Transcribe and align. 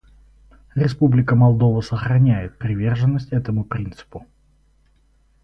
Республика 0.73 1.35
Молдова 1.35 1.81
сохраняет 1.81 2.57
приверженность 2.57 3.31
этому 3.33 3.63
принципу. 3.63 4.25